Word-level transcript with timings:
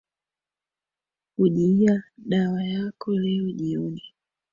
Kujia 1.35 2.03
dawa 2.17 2.63
yako 2.63 3.11
leo 3.13 3.51
jioni 3.51 4.01